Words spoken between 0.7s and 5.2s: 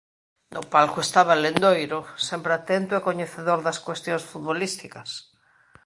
palco estaba Lendoiro, sempre atento e coñecedor das cuestións futbolísticas.